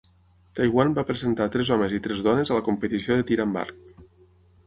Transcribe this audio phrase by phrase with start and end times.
[0.59, 3.95] Taiwan va presentar tres homes i tres dones a la competició de tir amb arc.